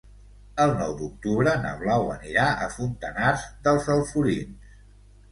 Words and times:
El 0.63 0.71
nou 0.77 0.93
d'octubre 1.01 1.51
na 1.65 1.73
Blau 1.81 2.07
anirà 2.13 2.45
a 2.67 2.69
Fontanars 2.77 3.43
dels 3.69 3.91
Alforins. 3.97 4.73